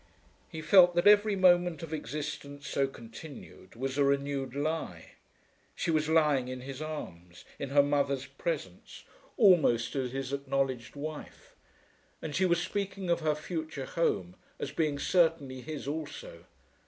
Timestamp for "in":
6.47-6.61, 7.59-7.69